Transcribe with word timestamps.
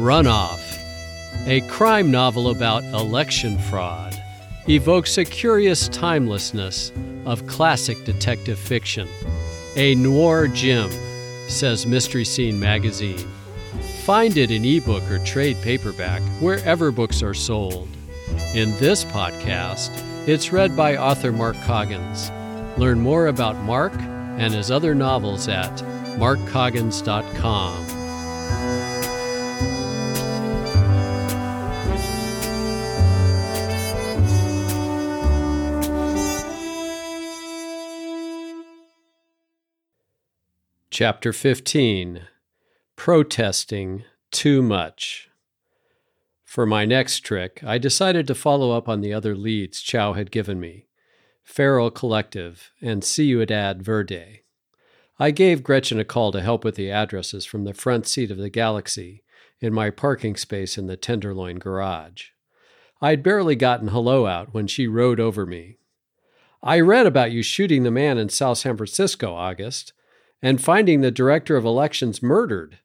Runoff, 0.00 0.78
a 1.46 1.60
crime 1.68 2.10
novel 2.10 2.48
about 2.48 2.82
election 2.84 3.58
fraud, 3.58 4.16
evokes 4.66 5.18
a 5.18 5.26
curious 5.26 5.88
timelessness 5.88 6.90
of 7.26 7.46
classic 7.46 8.02
detective 8.06 8.58
fiction. 8.58 9.06
A 9.76 9.94
noir 9.96 10.48
gem, 10.48 10.90
says 11.48 11.86
Mystery 11.86 12.24
Scene 12.24 12.58
magazine. 12.58 13.28
Find 14.04 14.38
it 14.38 14.50
in 14.50 14.64
ebook 14.64 15.02
or 15.10 15.18
trade 15.18 15.58
paperback 15.62 16.22
wherever 16.40 16.90
books 16.90 17.22
are 17.22 17.34
sold. 17.34 17.86
In 18.54 18.70
this 18.78 19.04
podcast, 19.04 19.90
it's 20.26 20.50
read 20.50 20.74
by 20.74 20.96
author 20.96 21.30
Mark 21.30 21.56
Coggins. 21.66 22.30
Learn 22.78 23.00
more 23.00 23.26
about 23.26 23.62
Mark 23.64 23.92
and 24.00 24.54
his 24.54 24.70
other 24.70 24.94
novels 24.94 25.46
at 25.46 25.76
markcoggins.com. 26.16 27.99
Chapter 41.00 41.32
15 41.32 42.26
Protesting 42.94 44.04
Too 44.30 44.60
Much. 44.60 45.30
For 46.44 46.66
my 46.66 46.84
next 46.84 47.20
trick, 47.20 47.62
I 47.64 47.78
decided 47.78 48.26
to 48.26 48.34
follow 48.34 48.72
up 48.72 48.86
on 48.86 49.00
the 49.00 49.14
other 49.14 49.34
leads 49.34 49.80
Chow 49.80 50.12
had 50.12 50.30
given 50.30 50.60
me 50.60 50.88
Feral 51.42 51.90
Collective 51.90 52.70
and 52.82 53.02
Ciudad 53.02 53.82
Verde. 53.82 54.42
I 55.18 55.30
gave 55.30 55.62
Gretchen 55.62 55.98
a 55.98 56.04
call 56.04 56.32
to 56.32 56.42
help 56.42 56.64
with 56.64 56.74
the 56.74 56.90
addresses 56.90 57.46
from 57.46 57.64
the 57.64 57.72
front 57.72 58.06
seat 58.06 58.30
of 58.30 58.36
the 58.36 58.50
Galaxy 58.50 59.22
in 59.58 59.72
my 59.72 59.88
parking 59.88 60.36
space 60.36 60.76
in 60.76 60.86
the 60.86 60.98
Tenderloin 60.98 61.58
garage. 61.58 62.24
I'd 63.00 63.22
barely 63.22 63.56
gotten 63.56 63.88
hello 63.88 64.26
out 64.26 64.52
when 64.52 64.66
she 64.66 64.86
rode 64.86 65.18
over 65.18 65.46
me. 65.46 65.78
I 66.62 66.78
read 66.78 67.06
about 67.06 67.32
you 67.32 67.42
shooting 67.42 67.84
the 67.84 67.90
man 67.90 68.18
in 68.18 68.28
South 68.28 68.58
San 68.58 68.76
Francisco, 68.76 69.32
August 69.32 69.94
and 70.42 70.62
finding 70.62 71.00
the 71.00 71.10
director 71.10 71.56
of 71.56 71.64
elections 71.64 72.22
murdered. 72.22 72.78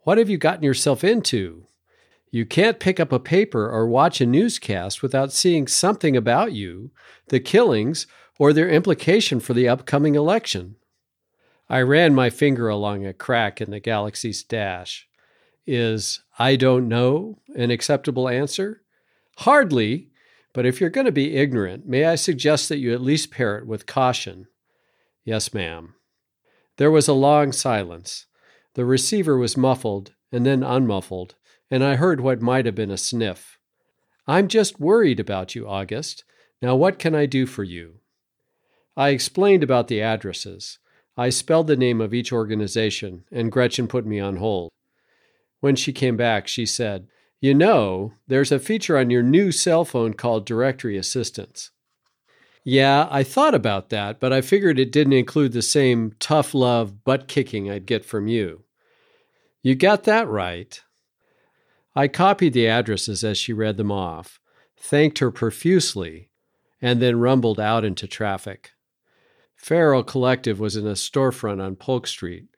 What 0.00 0.18
have 0.18 0.30
you 0.30 0.38
gotten 0.38 0.62
yourself 0.62 1.02
into? 1.04 1.66
You 2.30 2.46
can't 2.46 2.80
pick 2.80 3.00
up 3.00 3.12
a 3.12 3.20
paper 3.20 3.68
or 3.68 3.86
watch 3.86 4.20
a 4.20 4.26
newscast 4.26 5.02
without 5.02 5.32
seeing 5.32 5.66
something 5.66 6.16
about 6.16 6.52
you, 6.52 6.90
the 7.28 7.40
killings, 7.40 8.06
or 8.38 8.52
their 8.52 8.68
implication 8.68 9.40
for 9.40 9.54
the 9.54 9.68
upcoming 9.68 10.14
election. 10.14 10.76
I 11.68 11.80
ran 11.80 12.14
my 12.14 12.30
finger 12.30 12.68
along 12.68 13.04
a 13.04 13.12
crack 13.12 13.60
in 13.60 13.70
the 13.70 13.80
galaxy's 13.80 14.42
dash. 14.42 15.08
Is 15.66 16.20
I 16.38 16.54
don't 16.54 16.88
know 16.88 17.40
an 17.56 17.70
acceptable 17.70 18.28
answer? 18.28 18.82
Hardly, 19.38 20.10
but 20.52 20.64
if 20.64 20.80
you're 20.80 20.90
going 20.90 21.06
to 21.06 21.12
be 21.12 21.36
ignorant, 21.36 21.86
may 21.86 22.04
I 22.04 22.14
suggest 22.14 22.68
that 22.68 22.78
you 22.78 22.92
at 22.94 23.02
least 23.02 23.32
pair 23.32 23.58
it 23.58 23.66
with 23.66 23.86
caution? 23.86 24.46
Yes, 25.24 25.52
ma'am. 25.52 25.95
There 26.76 26.90
was 26.90 27.08
a 27.08 27.14
long 27.14 27.52
silence. 27.52 28.26
The 28.74 28.84
receiver 28.84 29.38
was 29.38 29.56
muffled 29.56 30.12
and 30.30 30.44
then 30.44 30.62
unmuffled, 30.62 31.34
and 31.70 31.82
I 31.82 31.96
heard 31.96 32.20
what 32.20 32.42
might 32.42 32.66
have 32.66 32.74
been 32.74 32.90
a 32.90 32.98
sniff. 32.98 33.58
I'm 34.26 34.48
just 34.48 34.80
worried 34.80 35.20
about 35.20 35.54
you, 35.54 35.66
August. 35.66 36.24
Now, 36.60 36.76
what 36.76 36.98
can 36.98 37.14
I 37.14 37.26
do 37.26 37.46
for 37.46 37.64
you? 37.64 38.00
I 38.96 39.10
explained 39.10 39.62
about 39.62 39.88
the 39.88 40.02
addresses. 40.02 40.78
I 41.16 41.30
spelled 41.30 41.66
the 41.66 41.76
name 41.76 42.00
of 42.00 42.12
each 42.12 42.32
organization, 42.32 43.24
and 43.30 43.52
Gretchen 43.52 43.88
put 43.88 44.04
me 44.04 44.20
on 44.20 44.36
hold. 44.36 44.70
When 45.60 45.76
she 45.76 45.92
came 45.92 46.16
back, 46.16 46.46
she 46.46 46.66
said, 46.66 47.06
You 47.40 47.54
know, 47.54 48.12
there's 48.26 48.52
a 48.52 48.58
feature 48.58 48.98
on 48.98 49.10
your 49.10 49.22
new 49.22 49.52
cell 49.52 49.84
phone 49.84 50.14
called 50.14 50.44
Directory 50.44 50.98
Assistance. 50.98 51.70
Yeah, 52.68 53.06
I 53.12 53.22
thought 53.22 53.54
about 53.54 53.90
that, 53.90 54.18
but 54.18 54.32
I 54.32 54.40
figured 54.40 54.80
it 54.80 54.90
didn't 54.90 55.12
include 55.12 55.52
the 55.52 55.62
same 55.62 56.14
tough 56.18 56.52
love 56.52 57.04
butt 57.04 57.28
kicking 57.28 57.70
I'd 57.70 57.86
get 57.86 58.04
from 58.04 58.26
you. 58.26 58.64
You 59.62 59.76
got 59.76 60.02
that 60.02 60.26
right. 60.26 60.82
I 61.94 62.08
copied 62.08 62.54
the 62.54 62.66
addresses 62.66 63.22
as 63.22 63.38
she 63.38 63.52
read 63.52 63.76
them 63.76 63.92
off, 63.92 64.40
thanked 64.76 65.20
her 65.20 65.30
profusely, 65.30 66.30
and 66.82 67.00
then 67.00 67.20
rumbled 67.20 67.60
out 67.60 67.84
into 67.84 68.08
traffic. 68.08 68.72
Feral 69.54 70.02
Collective 70.02 70.58
was 70.58 70.74
in 70.74 70.88
a 70.88 70.94
storefront 70.94 71.62
on 71.64 71.76
Polk 71.76 72.08
Street, 72.08 72.48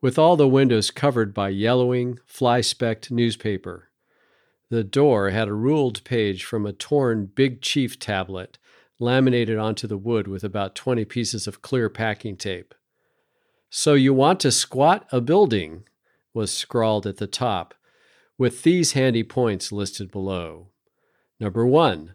with 0.00 0.16
all 0.16 0.36
the 0.36 0.46
windows 0.46 0.92
covered 0.92 1.34
by 1.34 1.48
yellowing, 1.48 2.20
fly 2.24 2.60
specked 2.60 3.10
newspaper. 3.10 3.90
The 4.70 4.84
door 4.84 5.30
had 5.30 5.48
a 5.48 5.52
ruled 5.52 6.04
page 6.04 6.44
from 6.44 6.66
a 6.66 6.72
torn 6.72 7.26
Big 7.26 7.62
Chief 7.62 7.98
tablet 7.98 8.58
laminated 8.98 9.58
onto 9.58 9.86
the 9.86 9.98
wood 9.98 10.26
with 10.26 10.44
about 10.44 10.74
20 10.74 11.04
pieces 11.04 11.46
of 11.46 11.62
clear 11.62 11.88
packing 11.88 12.36
tape. 12.36 12.74
So 13.68 13.94
you 13.94 14.14
want 14.14 14.40
to 14.40 14.52
squat 14.52 15.06
a 15.12 15.20
building, 15.20 15.84
was 16.32 16.52
scrawled 16.52 17.06
at 17.06 17.18
the 17.18 17.26
top, 17.26 17.74
with 18.38 18.62
these 18.62 18.92
handy 18.92 19.22
points 19.22 19.72
listed 19.72 20.10
below. 20.10 20.68
Number 21.40 21.66
one, 21.66 22.14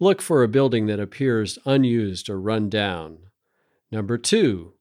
look 0.00 0.22
for 0.22 0.42
a 0.42 0.48
building 0.48 0.86
that 0.86 1.00
appears 1.00 1.58
unused 1.64 2.28
or 2.28 2.40
run 2.40 2.68
down. 2.68 3.18
Number 3.90 4.16
two, 4.16 4.74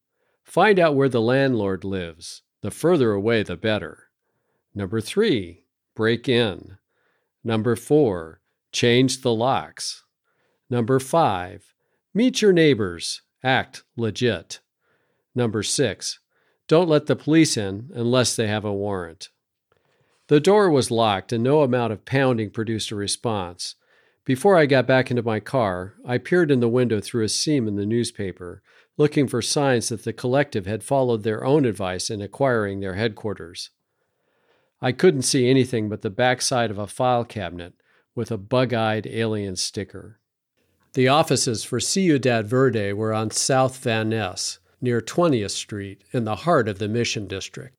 find 0.43 0.79
out 0.79 0.95
where 0.95 1.09
the 1.09 1.21
landlord 1.21 1.83
lives. 1.83 2.43
The 2.61 2.71
further 2.71 3.11
away, 3.11 3.43
the 3.43 3.57
better. 3.57 4.09
Number 4.73 5.01
three, 5.01 5.65
break 5.95 6.29
in. 6.29 6.77
Number 7.43 7.75
four, 7.75 8.39
change 8.71 9.21
the 9.21 9.33
locks. 9.33 10.03
Number 10.71 11.01
five, 11.01 11.73
meet 12.13 12.41
your 12.41 12.53
neighbors, 12.53 13.23
act 13.43 13.83
legit. 13.97 14.61
Number 15.35 15.63
six, 15.63 16.19
don't 16.69 16.87
let 16.87 17.07
the 17.07 17.15
police 17.17 17.57
in 17.57 17.91
unless 17.93 18.37
they 18.37 18.47
have 18.47 18.63
a 18.63 18.71
warrant. 18.71 19.27
The 20.29 20.39
door 20.39 20.71
was 20.71 20.89
locked 20.89 21.33
and 21.33 21.43
no 21.43 21.61
amount 21.61 21.91
of 21.91 22.05
pounding 22.05 22.51
produced 22.51 22.89
a 22.89 22.95
response. 22.95 23.75
Before 24.23 24.57
I 24.57 24.65
got 24.65 24.87
back 24.87 25.11
into 25.11 25.21
my 25.21 25.41
car, 25.41 25.95
I 26.05 26.17
peered 26.17 26.49
in 26.49 26.61
the 26.61 26.69
window 26.69 27.01
through 27.01 27.25
a 27.25 27.29
seam 27.29 27.67
in 27.67 27.75
the 27.75 27.85
newspaper, 27.85 28.63
looking 28.95 29.27
for 29.27 29.41
signs 29.41 29.89
that 29.89 30.05
the 30.05 30.13
collective 30.13 30.67
had 30.67 30.85
followed 30.85 31.23
their 31.23 31.43
own 31.43 31.65
advice 31.65 32.09
in 32.09 32.21
acquiring 32.21 32.79
their 32.79 32.93
headquarters. 32.93 33.71
I 34.81 34.93
couldn't 34.93 35.23
see 35.23 35.49
anything 35.49 35.89
but 35.89 36.01
the 36.01 36.09
backside 36.09 36.71
of 36.71 36.79
a 36.79 36.87
file 36.87 37.25
cabinet 37.25 37.73
with 38.15 38.31
a 38.31 38.37
bug 38.37 38.73
eyed 38.73 39.05
alien 39.05 39.57
sticker. 39.57 40.20
The 40.93 41.07
offices 41.07 41.63
for 41.63 41.79
Ciudad 41.79 42.47
Verde 42.47 42.91
were 42.91 43.13
on 43.13 43.31
South 43.31 43.77
Van 43.77 44.09
Ness, 44.09 44.59
near 44.81 44.99
20th 44.99 45.51
Street, 45.51 46.03
in 46.11 46.25
the 46.25 46.37
heart 46.37 46.67
of 46.67 46.79
the 46.79 46.89
Mission 46.89 47.27
District. 47.27 47.77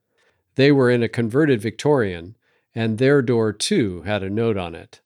They 0.55 0.73
were 0.73 0.91
in 0.91 1.03
a 1.03 1.11
converted 1.11 1.61
Victorian, 1.61 2.37
and 2.75 2.97
their 2.97 3.21
door 3.21 3.53
too 3.53 4.01
had 4.03 4.23
a 4.23 4.31
note 4.31 4.57
on 4.57 4.75
it. 4.75 5.03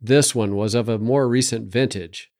This 0.00 0.36
one 0.36 0.54
was 0.54 0.76
of 0.76 0.88
a 0.88 0.98
more 0.98 1.28
recent 1.28 1.66
vintage, 1.66 2.30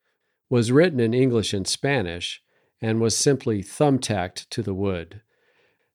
was 0.49 0.71
written 0.71 1.01
in 1.01 1.13
English 1.13 1.53
and 1.53 1.67
Spanish, 1.67 2.41
and 2.81 3.01
was 3.01 3.17
simply 3.17 3.61
thumbtacked 3.61 4.47
to 4.51 4.61
the 4.61 4.73
wood. 4.73 5.21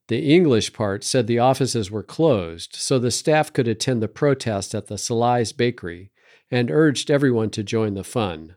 The 0.09 0.35
English 0.35 0.75
part 0.75 1.03
said 1.03 1.27
the 1.27 1.39
offices 1.39 1.91
were 1.91 2.03
closed 2.03 2.75
so 2.75 2.99
the 2.99 3.11
staff 3.11 3.53
could 3.55 3.69
attend 3.69 4.03
the 4.03 4.09
protest 4.09 4.75
at 4.75 4.89
the 4.89 4.99
Salais 4.99 5.53
Bakery 5.57 6.11
and 6.51 6.71
urged 6.71 7.11
everyone 7.11 7.49
to 7.51 7.63
join 7.63 7.95
the 7.95 8.05
fun. 8.05 8.57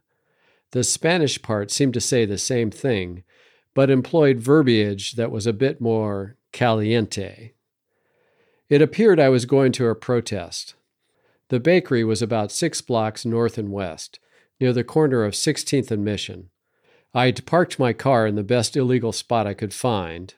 The 0.71 0.83
Spanish 0.83 1.41
part 1.41 1.69
seemed 1.69 1.93
to 1.95 2.01
say 2.01 2.25
the 2.25 2.37
same 2.37 2.71
thing, 2.71 3.23
but 3.73 3.89
employed 3.89 4.39
verbiage 4.39 5.13
that 5.13 5.31
was 5.31 5.45
a 5.45 5.53
bit 5.53 5.81
more 5.81 6.37
caliente. 6.51 7.53
It 8.69 8.81
appeared 8.81 9.19
I 9.19 9.29
was 9.29 9.45
going 9.45 9.73
to 9.73 9.87
a 9.87 9.95
protest. 9.95 10.75
The 11.49 11.59
bakery 11.59 12.05
was 12.05 12.21
about 12.21 12.53
six 12.53 12.79
blocks 12.79 13.25
north 13.25 13.57
and 13.57 13.71
west, 13.71 14.19
near 14.61 14.71
the 14.71 14.85
corner 14.85 15.25
of 15.25 15.33
16th 15.33 15.91
and 15.91 16.05
Mission. 16.05 16.49
I'd 17.13 17.45
parked 17.45 17.77
my 17.77 17.91
car 17.91 18.25
in 18.25 18.35
the 18.35 18.43
best 18.43 18.77
illegal 18.77 19.11
spot 19.11 19.45
I 19.45 19.53
could 19.53 19.73
find, 19.73 20.33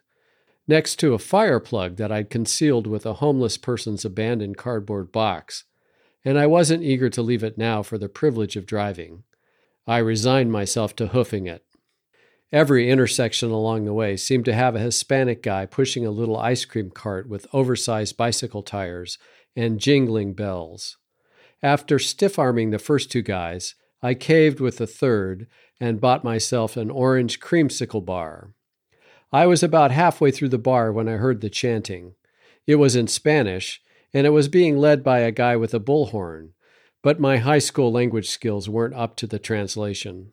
next 0.67 0.95
to 0.95 1.13
a 1.13 1.19
fire 1.19 1.59
plug 1.59 1.97
that 1.97 2.11
I'd 2.11 2.31
concealed 2.31 2.87
with 2.87 3.05
a 3.05 3.15
homeless 3.15 3.57
person's 3.57 4.05
abandoned 4.05 4.57
cardboard 4.57 5.11
box, 5.11 5.65
and 6.25 6.39
I 6.39 6.47
wasn't 6.47 6.81
eager 6.81 7.09
to 7.11 7.21
leave 7.21 7.43
it 7.43 7.59
now 7.59 7.83
for 7.83 7.99
the 7.99 8.09
privilege 8.09 8.55
of 8.55 8.65
driving. 8.65 9.23
I 9.85 9.97
resigned 9.97 10.51
myself 10.51 10.95
to 10.97 11.07
hoofing 11.07 11.47
it. 11.47 11.63
Every 12.51 12.89
intersection 12.89 13.49
along 13.49 13.85
the 13.85 13.93
way 13.93 14.15
seemed 14.15 14.45
to 14.45 14.53
have 14.53 14.75
a 14.75 14.79
Hispanic 14.79 15.41
guy 15.41 15.65
pushing 15.65 16.05
a 16.05 16.11
little 16.11 16.37
ice 16.37 16.65
cream 16.65 16.91
cart 16.91 17.27
with 17.27 17.47
oversized 17.51 18.15
bicycle 18.15 18.61
tires 18.61 19.17
and 19.55 19.79
jingling 19.79 20.33
bells. 20.33 20.97
After 21.61 21.97
stiff 21.97 22.37
arming 22.37 22.69
the 22.69 22.79
first 22.79 23.11
two 23.11 23.21
guys, 23.21 23.75
I 24.01 24.13
caved 24.13 24.59
with 24.59 24.77
the 24.77 24.87
third 24.87 25.47
and 25.79 25.99
bought 25.99 26.23
myself 26.23 26.77
an 26.77 26.91
orange 26.91 27.39
creamsicle 27.39 28.05
bar. 28.05 28.53
I 29.31 29.47
was 29.47 29.63
about 29.63 29.91
halfway 29.91 30.29
through 30.29 30.49
the 30.49 30.57
bar 30.57 30.91
when 30.93 31.09
I 31.09 31.13
heard 31.13 31.41
the 31.41 31.49
chanting. 31.49 32.13
It 32.67 32.75
was 32.75 32.95
in 32.95 33.07
Spanish, 33.07 33.81
and 34.13 34.27
it 34.27 34.31
was 34.31 34.47
being 34.47 34.77
led 34.77 35.03
by 35.03 35.19
a 35.19 35.31
guy 35.31 35.55
with 35.55 35.73
a 35.73 35.79
bullhorn, 35.79 36.49
but 37.03 37.19
my 37.19 37.37
high 37.37 37.59
school 37.59 37.91
language 37.91 38.29
skills 38.29 38.67
weren't 38.67 38.95
up 38.95 39.15
to 39.17 39.27
the 39.27 39.37
translation. 39.37 40.31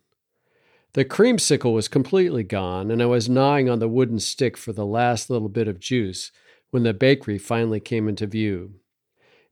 The 0.94 1.04
creamsicle 1.04 1.74
was 1.74 1.88
completely 1.88 2.42
gone, 2.42 2.90
and 2.90 3.02
I 3.02 3.06
was 3.06 3.28
gnawing 3.28 3.68
on 3.68 3.80
the 3.80 3.88
wooden 3.88 4.18
stick 4.18 4.56
for 4.56 4.72
the 4.72 4.86
last 4.86 5.28
little 5.28 5.48
bit 5.48 5.68
of 5.68 5.78
juice 5.78 6.32
when 6.70 6.84
the 6.84 6.94
bakery 6.94 7.38
finally 7.38 7.80
came 7.80 8.08
into 8.08 8.26
view. 8.26 8.74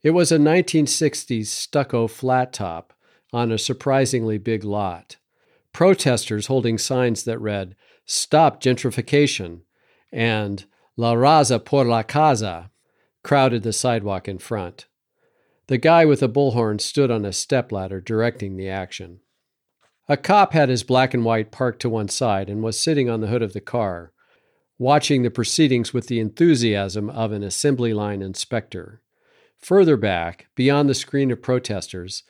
It 0.03 0.11
was 0.11 0.33
a 0.33 0.39
1960s 0.39 1.47
stucco 1.47 2.07
flat 2.07 2.53
top 2.53 2.93
on 3.33 3.53
a 3.53 3.59
surprisingly 3.59 4.39
big 4.39 4.65
lot. 4.65 5.17
Protesters 5.73 6.47
holding 6.47 6.79
signs 6.79 7.25
that 7.25 7.39
read, 7.39 7.77
Stop 8.05 8.63
gentrification, 8.63 9.61
and 10.13 10.65
La 10.97 11.15
Raza 11.15 11.65
por 11.65 11.85
la 11.85 12.03
Casa 12.03 12.71
crowded 13.23 13.63
the 13.63 13.73
sidewalk 13.73 14.29
in 14.29 14.39
front. 14.39 14.88
The 15.69 15.79
guy 15.79 16.07
with 16.07 16.21
the 16.21 16.31
bullhorn 16.31 16.81
stood 16.81 17.11
on 17.11 17.27
a 17.27 17.33
stepladder 17.33 18.01
directing 18.01 18.57
the 18.57 18.71
action. 18.71 19.21
A 20.09 20.17
cop 20.17 20.55
had 20.55 20.71
his 20.71 20.83
black 20.83 21.13
and 21.13 21.27
white 21.27 21.51
parked 21.51 21.83
to 21.83 21.91
one 21.91 22.09
side 22.09 22.49
and 22.49 22.63
was 22.63 22.81
sitting 22.81 23.11
on 23.11 23.21
the 23.21 23.27
hood 23.27 23.43
of 23.43 23.53
the 23.53 23.61
car, 23.61 24.13
watching 24.79 25.23
the 25.23 25.31
proceedings 25.31 25.93
with 25.93 26.07
the 26.07 26.21
enthusiasm 26.21 27.11
of 27.11 27.33
an 27.33 27.43
assembly 27.43 27.93
line 27.93 28.23
inspector. 28.23 29.03
Further 29.59 29.99
back, 29.99 30.47
beyond 30.55 30.89
the 30.89 30.95
screen 30.95 31.31
of 31.31 31.43
protesters, 31.43 32.23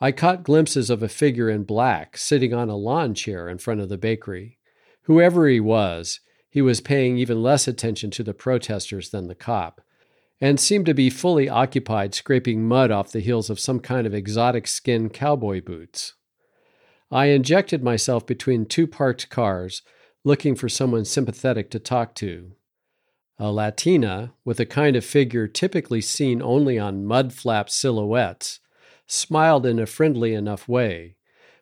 I 0.00 0.10
caught 0.10 0.42
glimpses 0.42 0.90
of 0.90 1.00
a 1.00 1.08
figure 1.08 1.48
in 1.48 1.62
black 1.62 2.16
sitting 2.16 2.52
on 2.52 2.68
a 2.68 2.76
lawn 2.76 3.14
chair 3.14 3.48
in 3.48 3.58
front 3.58 3.80
of 3.80 3.88
the 3.88 3.98
bakery. 3.98 4.58
Whoever 5.02 5.46
he 5.46 5.60
was, 5.60 6.18
he 6.48 6.60
was 6.60 6.80
paying 6.80 7.18
even 7.18 7.40
less 7.40 7.68
attention 7.68 8.10
to 8.12 8.24
the 8.24 8.34
protesters 8.34 9.10
than 9.10 9.28
the 9.28 9.36
cop, 9.36 9.80
and 10.40 10.58
seemed 10.58 10.86
to 10.86 10.94
be 10.94 11.10
fully 11.10 11.48
occupied 11.48 12.14
scraping 12.14 12.66
mud 12.66 12.90
off 12.90 13.12
the 13.12 13.20
heels 13.20 13.50
of 13.50 13.60
some 13.60 13.80
kind 13.80 14.06
of 14.06 14.14
exotic 14.14 14.66
skin 14.66 15.10
cowboy 15.10 15.60
boots. 15.60 16.14
I 17.10 17.26
injected 17.26 17.82
myself 17.82 18.24
between 18.26 18.66
two 18.66 18.86
parked 18.86 19.28
cars, 19.28 19.82
looking 20.24 20.54
for 20.54 20.68
someone 20.68 21.04
sympathetic 21.04 21.70
to 21.72 21.78
talk 21.78 22.14
to. 22.16 22.52
A 23.38 23.50
Latina, 23.50 24.32
with 24.44 24.60
a 24.60 24.66
kind 24.66 24.96
of 24.96 25.04
figure 25.04 25.48
typically 25.48 26.00
seen 26.00 26.42
only 26.42 26.78
on 26.78 27.04
mud 27.04 27.32
flap 27.32 27.68
silhouettes, 27.68 28.60
smiled 29.06 29.66
in 29.66 29.78
a 29.78 29.86
friendly 29.86 30.34
enough 30.34 30.68
way, 30.68 31.16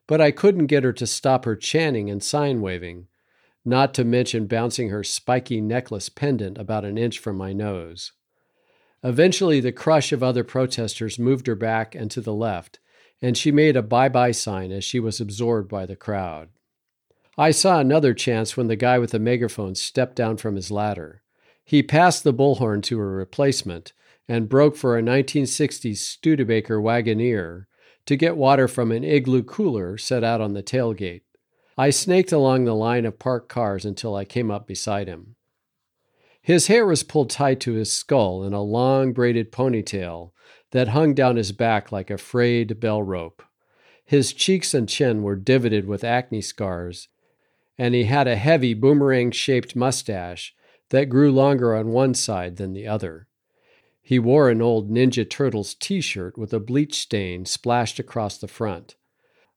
but 0.07 0.21
I 0.21 0.31
couldn't 0.31 0.67
get 0.67 0.85
her 0.85 0.93
to 0.93 1.07
stop 1.07 1.45
her 1.45 1.57
chanting 1.57 2.11
and 2.11 2.23
sign 2.23 2.61
waving, 2.61 3.07
not 3.65 3.95
to 3.95 4.05
mention 4.05 4.47
bouncing 4.47 4.91
her 4.91 5.05
spiky 5.05 5.61
necklace 5.61 6.09
pendant 6.09 6.59
about 6.59 6.85
an 6.85 6.99
inch 6.99 7.19
from 7.19 7.37
my 7.37 7.53
nose. 7.53 8.13
Eventually, 9.05 9.61
the 9.61 9.73
crush 9.73 10.13
of 10.13 10.23
other 10.23 10.45
protesters 10.45 11.19
moved 11.19 11.47
her 11.47 11.55
back 11.55 11.95
and 11.95 12.11
to 12.11 12.21
the 12.21 12.35
left, 12.35 12.81
and 13.23 13.37
she 13.37 13.53
made 13.53 13.77
a 13.77 13.83
bye 13.83 14.09
bye 14.09 14.33
sign 14.33 14.73
as 14.73 14.85
she 14.85 14.99
was 14.99 15.21
absorbed 15.21 15.69
by 15.69 15.87
the 15.87 15.97
crowd. 15.97 16.49
I 17.37 17.53
saw 17.53 17.79
another 17.79 18.15
chance 18.15 18.57
when 18.57 18.67
the 18.67 18.77
guy 18.77 18.99
with 18.99 19.13
the 19.13 19.21
megaphone 19.21 19.77
stepped 19.77 20.17
down 20.17 20.39
from 20.39 20.57
his 20.57 20.73
ladder. 20.73 21.23
He 21.65 21.83
passed 21.83 22.25
the 22.25 22.35
bullhorn 22.35 22.83
to 22.85 22.99
a 22.99 23.05
replacement 23.05 23.93
and 24.29 24.49
broke 24.49 24.77
for 24.77 24.99
a 24.99 25.03
1960s 25.03 25.99
Studebaker 25.99 26.81
Wagonaire 26.81 27.67
to 28.07 28.17
get 28.17 28.37
water 28.37 28.67
from 28.67 28.91
an 28.91 29.05
igloo 29.05 29.43
cooler 29.43 29.97
set 29.97 30.25
out 30.25 30.41
on 30.41 30.55
the 30.55 30.63
tailgate. 30.63 31.23
I 31.77 31.91
snaked 31.91 32.33
along 32.33 32.65
the 32.65 32.75
line 32.75 33.07
of 33.07 33.21
parked 33.21 33.49
cars 33.49 33.85
until 33.85 34.17
I 34.17 34.25
came 34.25 34.51
up 34.51 34.67
beside 34.67 35.07
him. 35.07 35.37
His 36.49 36.69
hair 36.69 36.87
was 36.87 37.03
pulled 37.03 37.29
tight 37.29 37.61
to 37.61 37.75
his 37.75 37.93
skull 37.93 38.43
in 38.43 38.55
a 38.55 38.63
long 38.63 39.13
braided 39.13 39.53
ponytail 39.53 40.33
that 40.71 40.89
hung 40.89 41.13
down 41.13 41.37
his 41.37 41.53
back 41.53 41.93
like 41.93 42.09
a 42.09 42.17
frayed 42.17 42.81
bell 42.81 43.03
rope. 43.03 43.43
His 44.07 44.33
cheeks 44.33 44.73
and 44.73 44.89
chin 44.89 45.23
were 45.23 45.37
divoted 45.37 45.87
with 45.87 46.05
acne 46.05 46.41
scars, 46.41 47.09
and 47.77 47.95
he 47.95 48.05
had 48.05 48.27
a 48.27 48.37
heavy 48.37 48.73
boomerang 48.73 49.31
shaped 49.31 49.77
mustache 49.77 50.55
that 50.89 51.11
grew 51.11 51.31
longer 51.31 51.77
on 51.77 51.89
one 51.93 52.15
side 52.15 52.57
than 52.57 52.73
the 52.73 52.87
other. 52.87 53.27
He 54.01 54.19
wore 54.19 54.49
an 54.49 54.63
old 54.63 54.91
Ninja 54.91 55.29
Turtles 55.29 55.75
t 55.75 56.01
shirt 56.01 56.39
with 56.39 56.55
a 56.55 56.61
bleach 56.61 56.95
stain 56.95 57.45
splashed 57.45 57.99
across 57.99 58.39
the 58.39 58.49
front. 58.49 58.97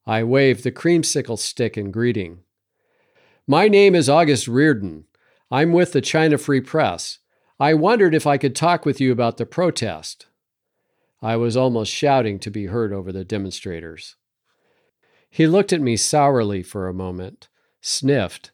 I 0.06 0.24
waved 0.24 0.62
the 0.62 0.70
creamsicle 0.70 1.38
stick 1.38 1.78
in 1.78 1.90
greeting. 1.90 2.40
My 3.46 3.68
name 3.68 3.94
is 3.94 4.10
August 4.10 4.46
Reardon. 4.46 5.06
I'm 5.52 5.72
with 5.72 5.92
the 5.92 6.00
China 6.00 6.38
Free 6.38 6.62
Press. 6.62 7.18
I 7.60 7.74
wondered 7.74 8.14
if 8.14 8.26
I 8.26 8.38
could 8.38 8.56
talk 8.56 8.86
with 8.86 9.02
you 9.02 9.12
about 9.12 9.36
the 9.36 9.44
protest. 9.44 10.24
I 11.20 11.36
was 11.36 11.58
almost 11.58 11.92
shouting 11.92 12.38
to 12.38 12.50
be 12.50 12.66
heard 12.66 12.90
over 12.90 13.12
the 13.12 13.22
demonstrators. 13.22 14.16
He 15.28 15.46
looked 15.46 15.70
at 15.70 15.82
me 15.82 15.98
sourly 15.98 16.62
for 16.62 16.88
a 16.88 16.94
moment, 16.94 17.50
sniffed, 17.82 18.50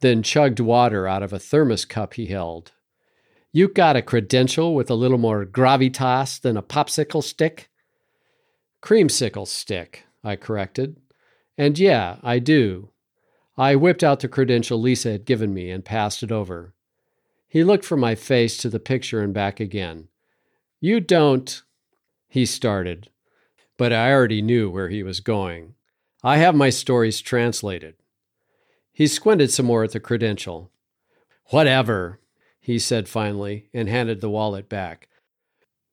then 0.00 0.24
chugged 0.24 0.58
water 0.58 1.06
out 1.06 1.22
of 1.22 1.32
a 1.32 1.38
thermos 1.38 1.84
cup 1.84 2.14
he 2.14 2.26
held. 2.26 2.72
You 3.52 3.68
got 3.68 3.94
a 3.94 4.02
credential 4.02 4.74
with 4.74 4.90
a 4.90 4.94
little 4.94 5.18
more 5.18 5.46
gravitas 5.46 6.40
than 6.40 6.56
a 6.56 6.62
popsicle 6.64 7.22
stick? 7.22 7.70
Creamsicle 8.82 9.46
stick, 9.46 10.04
I 10.24 10.34
corrected. 10.34 10.96
And 11.56 11.78
yeah, 11.78 12.16
I 12.24 12.40
do. 12.40 12.89
I 13.60 13.76
whipped 13.76 14.02
out 14.02 14.20
the 14.20 14.26
credential 14.28 14.80
Lisa 14.80 15.12
had 15.12 15.26
given 15.26 15.52
me 15.52 15.70
and 15.70 15.84
passed 15.84 16.22
it 16.22 16.32
over. 16.32 16.72
He 17.46 17.62
looked 17.62 17.84
from 17.84 18.00
my 18.00 18.14
face 18.14 18.56
to 18.56 18.70
the 18.70 18.80
picture 18.80 19.20
and 19.20 19.34
back 19.34 19.60
again. 19.60 20.08
You 20.80 20.98
don't 20.98 21.62
he 22.26 22.46
started, 22.46 23.10
but 23.76 23.92
I 23.92 24.12
already 24.14 24.40
knew 24.40 24.70
where 24.70 24.88
he 24.88 25.02
was 25.02 25.20
going. 25.20 25.74
I 26.24 26.38
have 26.38 26.54
my 26.54 26.70
stories 26.70 27.20
translated. 27.20 27.96
He 28.94 29.06
squinted 29.06 29.50
some 29.50 29.66
more 29.66 29.84
at 29.84 29.92
the 29.92 30.00
credential. 30.00 30.70
Whatever, 31.50 32.18
he 32.60 32.78
said 32.78 33.10
finally, 33.10 33.68
and 33.74 33.90
handed 33.90 34.22
the 34.22 34.30
wallet 34.30 34.70
back. 34.70 35.06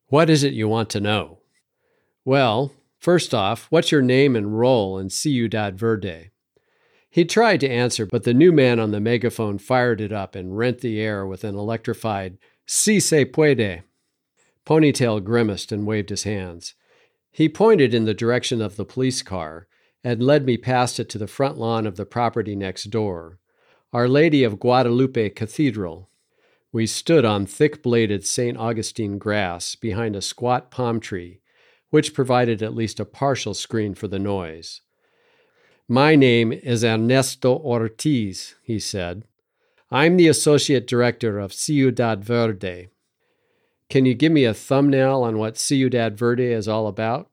What 0.08 0.30
is 0.30 0.46
it 0.46 0.54
you 0.54 0.70
want 0.70 0.90
to 0.92 1.02
know? 1.02 1.40
Well, 2.24 2.72
first 2.98 3.34
off, 3.34 3.68
what's 3.70 3.92
your 3.92 4.02
name 4.02 4.38
and 4.38 4.58
role 4.58 4.98
in 4.98 5.10
Ciudad 5.10 5.78
Verde? 5.78 6.30
He 7.18 7.26
tried 7.26 7.62
to 7.62 7.68
answer, 7.68 8.06
but 8.06 8.26
the 8.26 8.34
new 8.36 8.52
man 8.52 8.80
on 8.80 8.92
the 8.92 9.00
megaphone 9.00 9.58
fired 9.58 10.02
it 10.02 10.12
up 10.12 10.36
and 10.36 10.56
rent 10.56 10.82
the 10.82 11.02
air 11.02 11.26
with 11.26 11.44
an 11.44 11.56
electrified, 11.56 12.38
Si 12.68 13.00
se 13.00 13.26
puede. 13.26 13.82
Ponytail 14.68 15.24
grimaced 15.24 15.72
and 15.72 15.88
waved 15.88 16.10
his 16.10 16.26
hands. 16.26 16.76
He 17.32 17.50
pointed 17.50 17.96
in 17.96 18.06
the 18.06 18.14
direction 18.14 18.62
of 18.62 18.76
the 18.76 18.86
police 18.86 19.24
car 19.24 19.68
and 20.04 20.22
led 20.22 20.46
me 20.46 20.58
past 20.58 21.00
it 21.00 21.10
to 21.10 21.18
the 21.18 21.26
front 21.26 21.58
lawn 21.58 21.88
of 21.88 21.96
the 21.96 22.06
property 22.06 22.56
next 22.56 22.92
door, 22.92 23.40
Our 23.92 24.08
Lady 24.08 24.44
of 24.44 24.60
Guadalupe 24.60 25.32
Cathedral. 25.32 26.12
We 26.72 26.86
stood 26.86 27.26
on 27.26 27.48
thick 27.48 27.82
bladed 27.82 28.28
St. 28.28 28.56
Augustine 28.56 29.18
grass 29.18 29.74
behind 29.74 30.16
a 30.16 30.22
squat 30.22 30.70
palm 30.70 31.00
tree, 31.00 31.42
which 31.90 32.14
provided 32.14 32.62
at 32.62 32.76
least 32.76 33.00
a 33.00 33.06
partial 33.06 33.56
screen 33.56 33.96
for 33.96 34.08
the 34.08 34.20
noise. 34.20 34.82
My 35.88 36.16
name 36.16 36.52
is 36.52 36.84
Ernesto 36.84 37.58
Ortiz, 37.58 38.56
he 38.62 38.80
said. 38.80 39.24
I'm 39.90 40.18
the 40.18 40.28
associate 40.28 40.86
director 40.86 41.40
of 41.40 41.54
Ciudad 41.54 42.24
Verde, 42.24 42.90
can 43.90 44.06
you 44.06 44.14
give 44.14 44.32
me 44.32 44.44
a 44.44 44.54
thumbnail 44.54 45.24
on 45.24 45.38
what 45.38 45.58
Ciudad 45.58 46.18
Verde 46.18 46.52
is 46.52 46.68
all 46.68 46.88
about? 46.88 47.30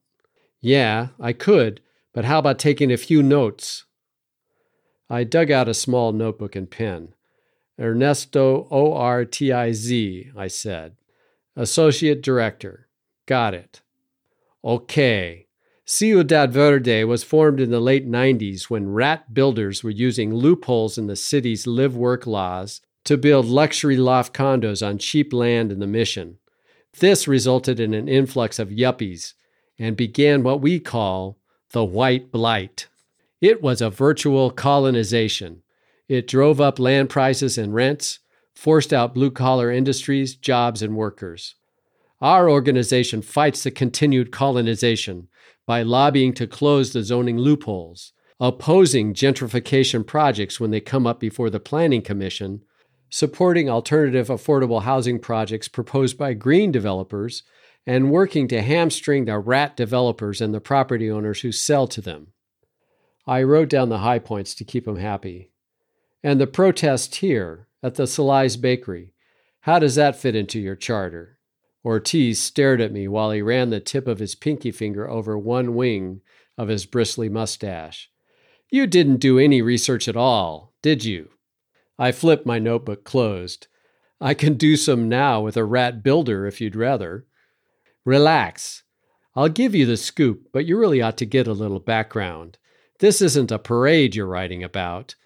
Yeah, 0.60 1.08
I 1.18 1.32
could, 1.32 1.80
but 2.12 2.24
how 2.24 2.38
about 2.38 2.58
taking 2.58 2.92
a 2.92 2.96
few 2.96 3.22
notes? 3.22 3.84
I 5.10 5.24
dug 5.24 5.50
out 5.50 5.68
a 5.68 5.74
small 5.74 6.12
notebook 6.12 6.54
and 6.54 6.70
pen. 6.70 7.14
Ernesto 7.78 8.68
O 8.70 8.94
R 8.94 9.24
T 9.24 9.52
I 9.52 9.72
Z, 9.72 10.30
I 10.36 10.46
said. 10.46 10.94
Associate 11.56 12.22
Director. 12.22 12.88
Got 13.26 13.54
it. 13.54 13.80
Okay. 14.64 15.43
Ciudad 15.86 16.50
Verde 16.50 17.04
was 17.04 17.22
formed 17.22 17.60
in 17.60 17.70
the 17.70 17.80
late 17.80 18.08
90s 18.08 18.70
when 18.70 18.92
rat 18.92 19.34
builders 19.34 19.84
were 19.84 19.90
using 19.90 20.32
loopholes 20.34 20.96
in 20.96 21.08
the 21.08 21.16
city's 21.16 21.66
live 21.66 21.94
work 21.94 22.26
laws 22.26 22.80
to 23.04 23.18
build 23.18 23.44
luxury 23.44 23.98
loft 23.98 24.32
condos 24.32 24.86
on 24.86 24.96
cheap 24.96 25.30
land 25.30 25.70
in 25.70 25.80
the 25.80 25.86
mission. 25.86 26.38
This 27.00 27.28
resulted 27.28 27.80
in 27.80 27.92
an 27.92 28.08
influx 28.08 28.58
of 28.58 28.70
yuppies 28.70 29.34
and 29.78 29.94
began 29.94 30.42
what 30.42 30.62
we 30.62 30.80
call 30.80 31.38
the 31.72 31.84
white 31.84 32.32
blight. 32.32 32.88
It 33.42 33.60
was 33.60 33.82
a 33.82 33.90
virtual 33.90 34.50
colonization. 34.50 35.62
It 36.08 36.26
drove 36.26 36.62
up 36.62 36.78
land 36.78 37.10
prices 37.10 37.58
and 37.58 37.74
rents, 37.74 38.20
forced 38.54 38.94
out 38.94 39.12
blue 39.12 39.30
collar 39.30 39.70
industries, 39.70 40.34
jobs, 40.34 40.80
and 40.80 40.96
workers. 40.96 41.56
Our 42.24 42.48
organization 42.48 43.20
fights 43.20 43.64
the 43.64 43.70
continued 43.70 44.32
colonization 44.32 45.28
by 45.66 45.82
lobbying 45.82 46.32
to 46.36 46.46
close 46.46 46.94
the 46.94 47.02
zoning 47.02 47.36
loopholes, 47.36 48.14
opposing 48.40 49.12
gentrification 49.12 50.06
projects 50.06 50.58
when 50.58 50.70
they 50.70 50.80
come 50.80 51.06
up 51.06 51.20
before 51.20 51.50
the 51.50 51.60
Planning 51.60 52.00
Commission, 52.00 52.62
supporting 53.10 53.68
alternative 53.68 54.28
affordable 54.28 54.84
housing 54.84 55.18
projects 55.18 55.68
proposed 55.68 56.16
by 56.16 56.32
green 56.32 56.72
developers, 56.72 57.42
and 57.86 58.10
working 58.10 58.48
to 58.48 58.62
hamstring 58.62 59.26
the 59.26 59.38
rat 59.38 59.76
developers 59.76 60.40
and 60.40 60.54
the 60.54 60.62
property 60.62 61.10
owners 61.10 61.42
who 61.42 61.52
sell 61.52 61.86
to 61.86 62.00
them. 62.00 62.28
I 63.26 63.42
wrote 63.42 63.68
down 63.68 63.90
the 63.90 63.98
high 63.98 64.18
points 64.18 64.54
to 64.54 64.64
keep 64.64 64.88
him 64.88 64.96
happy. 64.96 65.50
And 66.22 66.40
the 66.40 66.46
protest 66.46 67.16
here 67.16 67.68
at 67.82 67.96
the 67.96 68.06
Salais 68.06 68.56
Bakery, 68.56 69.12
how 69.60 69.78
does 69.78 69.96
that 69.96 70.16
fit 70.16 70.34
into 70.34 70.58
your 70.58 70.74
charter? 70.74 71.33
Ortiz 71.84 72.40
stared 72.40 72.80
at 72.80 72.92
me 72.92 73.06
while 73.08 73.30
he 73.30 73.42
ran 73.42 73.70
the 73.70 73.80
tip 73.80 74.08
of 74.08 74.18
his 74.18 74.34
pinky 74.34 74.70
finger 74.70 75.08
over 75.08 75.36
one 75.36 75.74
wing 75.74 76.22
of 76.56 76.68
his 76.68 76.86
bristly 76.86 77.28
mustache. 77.28 78.10
You 78.70 78.86
didn't 78.86 79.18
do 79.18 79.38
any 79.38 79.60
research 79.60 80.08
at 80.08 80.16
all, 80.16 80.72
did 80.82 81.04
you? 81.04 81.30
I 81.98 82.12
flipped 82.12 82.46
my 82.46 82.58
notebook 82.58 83.04
closed. 83.04 83.66
I 84.20 84.34
can 84.34 84.54
do 84.54 84.76
some 84.76 85.08
now 85.08 85.42
with 85.42 85.56
a 85.56 85.64
rat 85.64 86.02
builder 86.02 86.46
if 86.46 86.60
you'd 86.60 86.74
rather. 86.74 87.26
Relax. 88.04 88.82
I'll 89.36 89.48
give 89.48 89.74
you 89.74 89.84
the 89.84 89.96
scoop, 89.96 90.48
but 90.52 90.64
you 90.64 90.78
really 90.78 91.02
ought 91.02 91.18
to 91.18 91.26
get 91.26 91.46
a 91.46 91.52
little 91.52 91.80
background. 91.80 92.58
This 93.00 93.20
isn't 93.20 93.52
a 93.52 93.58
parade 93.58 94.14
you're 94.14 94.26
writing 94.26 94.62
about. 94.62 95.16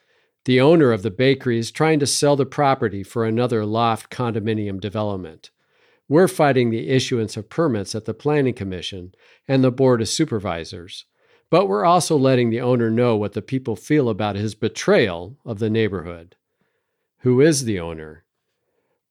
The 0.44 0.60
owner 0.60 0.92
of 0.92 1.02
the 1.02 1.10
bakery 1.10 1.58
is 1.58 1.70
trying 1.70 2.00
to 2.00 2.06
sell 2.06 2.34
the 2.34 2.46
property 2.46 3.02
for 3.02 3.24
another 3.24 3.64
loft 3.64 4.10
condominium 4.10 4.80
development. 4.80 5.50
We're 6.08 6.28
fighting 6.28 6.70
the 6.70 6.88
issuance 6.88 7.36
of 7.36 7.50
permits 7.50 7.94
at 7.94 8.06
the 8.06 8.14
Planning 8.14 8.54
Commission 8.54 9.14
and 9.46 9.62
the 9.62 9.70
Board 9.70 10.00
of 10.00 10.08
Supervisors. 10.08 11.04
But 11.50 11.66
we're 11.66 11.84
also 11.84 12.16
letting 12.16 12.50
the 12.50 12.60
owner 12.60 12.90
know 12.90 13.16
what 13.16 13.32
the 13.32 13.42
people 13.42 13.76
feel 13.76 14.08
about 14.08 14.36
his 14.36 14.54
betrayal 14.54 15.36
of 15.44 15.58
the 15.58 15.70
neighborhood. 15.70 16.36
Who 17.18 17.40
is 17.40 17.64
the 17.64 17.78
owner? 17.80 18.24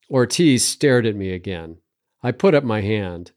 Ortiz 0.10 0.66
stared 0.66 1.06
at 1.06 1.16
me 1.16 1.32
again. 1.32 1.78
I 2.24 2.32
put 2.32 2.56
up 2.56 2.64
my 2.64 2.82
hand. 2.82 3.32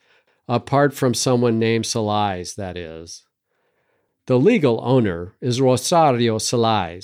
Apart 0.48 0.94
from 0.94 1.14
someone 1.14 1.58
named 1.58 1.86
Salais, 1.86 2.46
that 2.56 2.76
is. 2.76 3.24
The 4.26 4.38
legal 4.38 4.80
owner 4.82 5.34
is 5.40 5.60
Rosario 5.60 6.38
Salais. 6.38 7.02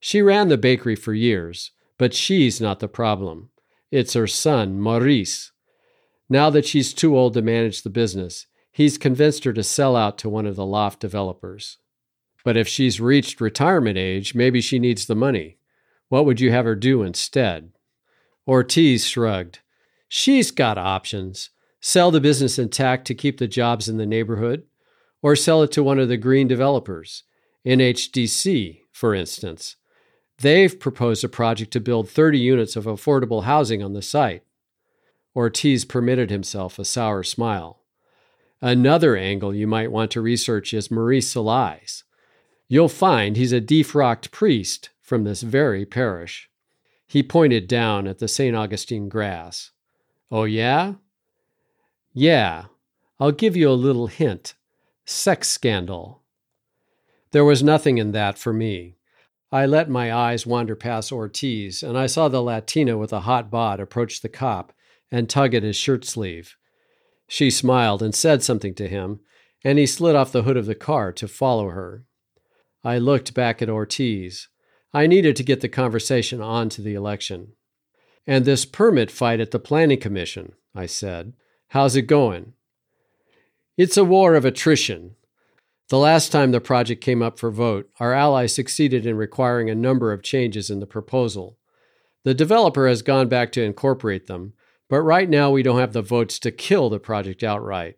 She 0.00 0.20
ran 0.20 0.48
the 0.48 0.58
bakery 0.58 0.96
for 0.96 1.14
years, 1.14 1.70
but 1.96 2.12
she's 2.12 2.60
not 2.60 2.80
the 2.80 2.88
problem. 2.88 3.50
It's 3.90 4.14
her 4.14 4.26
son, 4.26 4.80
Maurice. 4.80 5.51
Now 6.32 6.48
that 6.48 6.64
she's 6.64 6.94
too 6.94 7.14
old 7.14 7.34
to 7.34 7.42
manage 7.42 7.82
the 7.82 7.90
business, 7.90 8.46
he's 8.70 8.96
convinced 8.96 9.44
her 9.44 9.52
to 9.52 9.62
sell 9.62 9.94
out 9.94 10.16
to 10.16 10.30
one 10.30 10.46
of 10.46 10.56
the 10.56 10.64
loft 10.64 10.98
developers. 10.98 11.76
But 12.42 12.56
if 12.56 12.66
she's 12.66 13.02
reached 13.02 13.38
retirement 13.38 13.98
age, 13.98 14.34
maybe 14.34 14.62
she 14.62 14.78
needs 14.78 15.04
the 15.04 15.14
money. 15.14 15.58
What 16.08 16.24
would 16.24 16.40
you 16.40 16.50
have 16.50 16.64
her 16.64 16.74
do 16.74 17.02
instead? 17.02 17.72
Ortiz 18.48 19.04
shrugged. 19.04 19.58
She's 20.08 20.50
got 20.50 20.78
options. 20.78 21.50
Sell 21.82 22.10
the 22.10 22.18
business 22.18 22.58
intact 22.58 23.06
to 23.08 23.14
keep 23.14 23.36
the 23.36 23.46
jobs 23.46 23.86
in 23.86 23.98
the 23.98 24.06
neighborhood, 24.06 24.62
or 25.20 25.36
sell 25.36 25.62
it 25.62 25.70
to 25.72 25.82
one 25.82 25.98
of 25.98 26.08
the 26.08 26.16
green 26.16 26.48
developers, 26.48 27.24
NHDC, 27.66 28.80
for 28.90 29.14
instance. 29.14 29.76
They've 30.38 30.80
proposed 30.80 31.24
a 31.24 31.28
project 31.28 31.72
to 31.72 31.80
build 31.80 32.08
30 32.08 32.38
units 32.38 32.74
of 32.74 32.86
affordable 32.86 33.44
housing 33.44 33.82
on 33.82 33.92
the 33.92 34.00
site. 34.00 34.44
Ortiz 35.34 35.84
permitted 35.84 36.30
himself 36.30 36.78
a 36.78 36.84
sour 36.84 37.22
smile. 37.22 37.80
Another 38.60 39.16
angle 39.16 39.54
you 39.54 39.66
might 39.66 39.90
want 39.90 40.10
to 40.12 40.20
research 40.20 40.72
is 40.72 40.90
Maurice 40.90 41.32
Salais. 41.32 42.04
You'll 42.68 42.88
find 42.88 43.36
he's 43.36 43.52
a 43.52 43.60
defrocked 43.60 44.30
priest 44.30 44.90
from 45.00 45.24
this 45.24 45.42
very 45.42 45.84
parish. 45.84 46.48
He 47.06 47.22
pointed 47.22 47.66
down 47.66 48.06
at 48.06 48.18
the 48.18 48.28
St. 48.28 48.56
Augustine 48.56 49.08
grass. 49.08 49.72
Oh, 50.30 50.44
yeah? 50.44 50.94
Yeah. 52.14 52.66
I'll 53.20 53.32
give 53.32 53.56
you 53.56 53.68
a 53.68 53.72
little 53.72 54.06
hint 54.06 54.54
sex 55.04 55.48
scandal. 55.48 56.22
There 57.32 57.44
was 57.44 57.62
nothing 57.62 57.98
in 57.98 58.12
that 58.12 58.38
for 58.38 58.52
me. 58.52 58.96
I 59.50 59.66
let 59.66 59.90
my 59.90 60.12
eyes 60.12 60.46
wander 60.46 60.74
past 60.74 61.12
Ortiz, 61.12 61.82
and 61.82 61.98
I 61.98 62.06
saw 62.06 62.28
the 62.28 62.42
Latina 62.42 62.96
with 62.96 63.12
a 63.12 63.20
hot 63.20 63.50
bod 63.50 63.80
approach 63.80 64.20
the 64.20 64.28
cop 64.28 64.72
and 65.12 65.30
tug 65.30 65.54
at 65.54 65.62
his 65.62 65.76
shirt 65.76 66.04
sleeve. 66.04 66.56
She 67.28 67.50
smiled 67.50 68.02
and 68.02 68.12
said 68.12 68.42
something 68.42 68.74
to 68.74 68.88
him, 68.88 69.20
and 69.62 69.78
he 69.78 69.86
slid 69.86 70.16
off 70.16 70.32
the 70.32 70.42
hood 70.42 70.56
of 70.56 70.66
the 70.66 70.74
car 70.74 71.12
to 71.12 71.28
follow 71.28 71.68
her. 71.68 72.04
I 72.82 72.98
looked 72.98 73.34
back 73.34 73.62
at 73.62 73.70
Ortiz. 73.70 74.48
I 74.92 75.06
needed 75.06 75.36
to 75.36 75.44
get 75.44 75.60
the 75.60 75.68
conversation 75.68 76.40
on 76.40 76.68
to 76.70 76.82
the 76.82 76.94
election. 76.94 77.52
And 78.26 78.44
this 78.44 78.64
permit 78.64 79.10
fight 79.10 79.38
at 79.38 79.52
the 79.52 79.60
Planning 79.60 80.00
Commission, 80.00 80.54
I 80.74 80.86
said. 80.86 81.34
How's 81.68 81.94
it 81.94 82.02
going? 82.02 82.54
It's 83.76 83.96
a 83.96 84.04
war 84.04 84.34
of 84.34 84.44
attrition, 84.44 85.14
the 85.92 85.98
last 85.98 86.32
time 86.32 86.52
the 86.52 86.60
project 86.60 87.04
came 87.04 87.20
up 87.20 87.38
for 87.38 87.50
vote, 87.50 87.90
our 88.00 88.14
ally 88.14 88.46
succeeded 88.46 89.04
in 89.04 89.14
requiring 89.14 89.68
a 89.68 89.74
number 89.74 90.10
of 90.10 90.22
changes 90.22 90.70
in 90.70 90.80
the 90.80 90.86
proposal. 90.86 91.58
The 92.24 92.32
developer 92.32 92.88
has 92.88 93.02
gone 93.02 93.28
back 93.28 93.52
to 93.52 93.62
incorporate 93.62 94.26
them, 94.26 94.54
but 94.92 95.00
right 95.00 95.30
now 95.30 95.50
we 95.50 95.62
don't 95.62 95.80
have 95.80 95.94
the 95.94 96.02
votes 96.02 96.38
to 96.38 96.50
kill 96.50 96.90
the 96.90 97.00
project 97.00 97.42
outright. 97.42 97.96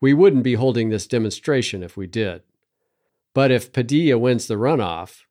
We 0.00 0.14
wouldn't 0.14 0.42
be 0.42 0.54
holding 0.54 0.88
this 0.88 1.06
demonstration 1.06 1.82
if 1.82 1.98
we 1.98 2.06
did. 2.06 2.40
But 3.34 3.50
if 3.50 3.74
Padilla 3.74 4.16
wins 4.16 4.46
the 4.46 4.54
runoff, 4.54 5.24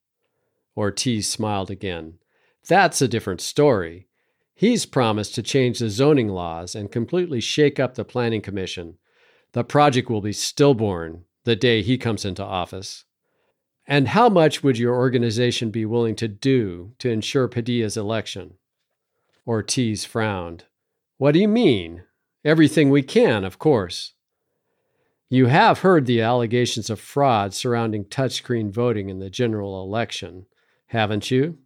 Ortiz 0.78 1.28
smiled 1.28 1.72
again, 1.72 2.20
that's 2.68 3.02
a 3.02 3.08
different 3.08 3.42
story. 3.42 4.08
He's 4.54 4.86
promised 4.86 5.34
to 5.34 5.42
change 5.42 5.80
the 5.80 5.90
zoning 5.90 6.28
laws 6.28 6.76
and 6.76 6.92
completely 6.92 7.42
shake 7.42 7.80
up 7.80 7.96
the 7.96 8.06
Planning 8.06 8.42
Commission. 8.42 9.00
The 9.54 9.64
project 9.64 10.12
will 10.12 10.22
be 10.22 10.32
stillborn, 10.32 11.24
the 11.44 11.56
day 11.56 11.82
he 11.82 11.98
comes 11.98 12.24
into 12.24 12.44
office? 12.44 13.06
And 13.88 14.10
how 14.10 14.30
much 14.30 14.62
would 14.62 14.78
your 14.78 14.94
organization 14.94 15.72
be 15.72 15.88
willing 15.88 16.16
to 16.18 16.28
do 16.28 16.94
to 17.00 17.10
ensure 17.10 17.48
Padilla's 17.48 17.98
election? 17.98 18.60
Ortiz 19.48 20.06
frowned. 20.06 20.66
What 21.20 21.34
do 21.34 21.40
you 21.40 21.50
mean? 21.50 22.04
Everything 22.46 22.90
we 22.90 23.04
can, 23.04 23.44
of 23.44 23.60
course. 23.60 24.14
You 25.30 25.48
have 25.48 25.80
heard 25.80 26.06
the 26.06 26.22
allegations 26.22 26.90
of 26.90 26.98
fraud 26.98 27.54
surrounding 27.54 28.06
touchscreen 28.06 28.72
voting 28.72 29.10
in 29.10 29.20
the 29.20 29.30
general 29.30 29.84
election, 29.84 30.46
haven't 30.88 31.30
you? 31.30 31.58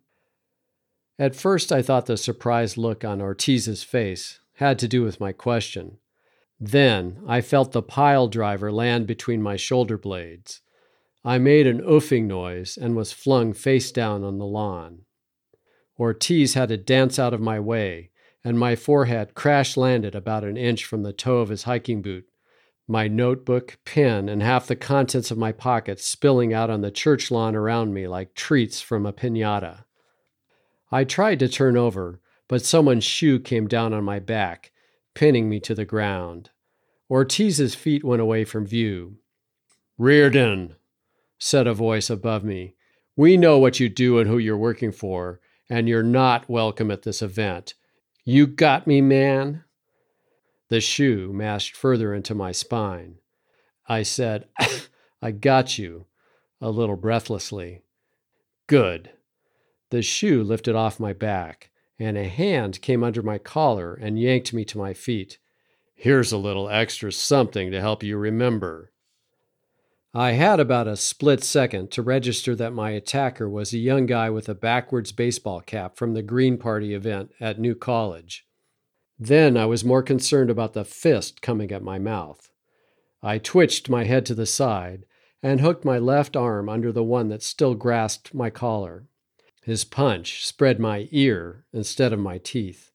At 1.19 1.35
first, 1.35 1.71
I 1.71 1.83
thought 1.83 2.07
the 2.07 2.17
surprised 2.17 2.77
look 2.77 3.05
on 3.05 3.21
Ortiz's 3.21 3.83
face 3.83 4.39
had 4.55 4.79
to 4.79 4.87
do 4.87 5.03
with 5.03 5.19
my 5.19 5.31
question. 5.31 5.99
Then 6.59 7.21
I 7.27 7.41
felt 7.41 7.73
the 7.73 7.83
pile 7.83 8.27
driver 8.27 8.71
land 8.71 9.05
between 9.05 9.43
my 9.43 9.55
shoulder 9.55 9.99
blades. 9.99 10.61
I 11.23 11.37
made 11.37 11.67
an 11.67 11.79
oofing 11.81 12.25
noise 12.25 12.75
and 12.75 12.95
was 12.95 13.13
flung 13.13 13.53
face 13.53 13.91
down 13.91 14.23
on 14.23 14.39
the 14.39 14.47
lawn. 14.47 15.01
Ortiz 15.99 16.55
had 16.55 16.69
to 16.69 16.77
dance 16.77 17.19
out 17.19 17.35
of 17.35 17.39
my 17.39 17.59
way, 17.59 18.09
and 18.43 18.59
my 18.59 18.75
forehead 18.75 19.33
crash 19.35 19.77
landed 19.77 20.15
about 20.15 20.43
an 20.43 20.57
inch 20.57 20.85
from 20.85 21.03
the 21.03 21.13
toe 21.13 21.37
of 21.37 21.49
his 21.49 21.63
hiking 21.63 22.01
boot, 22.01 22.25
my 22.87 23.07
notebook, 23.07 23.77
pen, 23.85 24.27
and 24.27 24.43
half 24.43 24.67
the 24.67 24.75
contents 24.75 25.31
of 25.31 25.37
my 25.37 25.51
pockets 25.51 26.05
spilling 26.05 26.53
out 26.53 26.69
on 26.69 26.81
the 26.81 26.91
church 26.91 27.31
lawn 27.31 27.55
around 27.55 27.93
me 27.93 28.07
like 28.07 28.35
treats 28.35 28.81
from 28.81 29.05
a 29.05 29.13
pinata. 29.13 29.85
I 30.91 31.05
tried 31.05 31.39
to 31.39 31.47
turn 31.47 31.77
over, 31.77 32.19
but 32.47 32.65
someone's 32.65 33.05
shoe 33.05 33.39
came 33.39 33.67
down 33.67 33.93
on 33.93 34.03
my 34.03 34.19
back, 34.19 34.71
pinning 35.13 35.47
me 35.49 35.59
to 35.61 35.73
the 35.73 35.85
ground. 35.85 36.49
Ortiz's 37.09 37.73
feet 37.73 38.03
went 38.03 38.21
away 38.21 38.43
from 38.43 38.65
view. 38.65 39.17
Reardon, 39.97 40.75
said 41.39 41.67
a 41.67 41.73
voice 41.73 42.09
above 42.09 42.43
me, 42.43 42.75
we 43.15 43.37
know 43.37 43.57
what 43.59 43.79
you 43.79 43.89
do 43.89 44.19
and 44.19 44.29
who 44.29 44.37
you're 44.37 44.57
working 44.57 44.91
for, 44.91 45.39
and 45.69 45.87
you're 45.87 46.03
not 46.03 46.49
welcome 46.49 46.91
at 46.91 47.03
this 47.03 47.21
event. 47.21 47.75
You 48.25 48.47
got 48.47 48.87
me, 48.87 49.01
man? 49.01 49.65
The 50.69 50.79
shoe 50.79 51.33
mashed 51.33 51.75
further 51.75 52.13
into 52.13 52.33
my 52.33 52.53
spine. 52.53 53.17
I 53.87 54.03
said, 54.03 54.47
I 55.21 55.31
got 55.31 55.77
you, 55.77 56.05
a 56.61 56.69
little 56.69 56.95
breathlessly. 56.95 57.81
Good. 58.67 59.11
The 59.89 60.01
shoe 60.01 60.41
lifted 60.41 60.73
off 60.73 61.01
my 61.01 61.11
back, 61.11 61.69
and 61.99 62.17
a 62.17 62.29
hand 62.29 62.81
came 62.81 63.03
under 63.03 63.21
my 63.21 63.37
collar 63.37 63.93
and 63.93 64.17
yanked 64.17 64.53
me 64.53 64.63
to 64.65 64.77
my 64.77 64.93
feet. 64.93 65.37
Here's 65.93 66.31
a 66.31 66.37
little 66.37 66.69
extra 66.69 67.11
something 67.11 67.71
to 67.71 67.81
help 67.81 68.03
you 68.03 68.17
remember. 68.17 68.92
I 70.15 70.33
had 70.33 70.59
about 70.59 70.87
a 70.87 70.95
split 70.95 71.43
second 71.43 71.89
to 71.91 72.03
register 72.03 72.55
that 72.57 72.71
my 72.71 72.91
attacker 72.91 73.49
was 73.49 73.73
a 73.73 73.79
young 73.79 74.05
guy 74.05 74.29
with 74.29 74.47
a 74.47 74.53
backwards 74.53 75.11
baseball 75.11 75.61
cap 75.61 75.97
from 75.97 76.13
the 76.13 76.21
Green 76.21 76.59
Party 76.59 76.93
event 76.93 77.31
at 77.39 77.59
New 77.59 77.73
College. 77.73 78.45
Then 79.17 79.57
I 79.57 79.65
was 79.65 79.83
more 79.83 80.03
concerned 80.03 80.51
about 80.51 80.73
the 80.73 80.85
fist 80.85 81.41
coming 81.41 81.71
at 81.71 81.81
my 81.81 81.97
mouth. 81.97 82.51
I 83.23 83.39
twitched 83.39 83.89
my 83.89 84.03
head 84.03 84.23
to 84.27 84.35
the 84.35 84.45
side 84.45 85.05
and 85.41 85.61
hooked 85.61 85.83
my 85.83 85.97
left 85.97 86.35
arm 86.35 86.69
under 86.69 86.91
the 86.91 87.03
one 87.03 87.29
that 87.29 87.41
still 87.41 87.73
grasped 87.73 88.35
my 88.35 88.51
collar. 88.51 89.07
His 89.63 89.83
punch 89.83 90.45
spread 90.45 90.79
my 90.79 91.07
ear 91.09 91.65
instead 91.73 92.13
of 92.13 92.19
my 92.19 92.37
teeth. 92.37 92.91